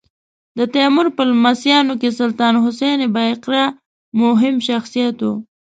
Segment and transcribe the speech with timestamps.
[0.57, 3.65] د تیمور په لمسیانو کې سلطان حسین بایقرا
[4.21, 5.27] مهم شخصیت و.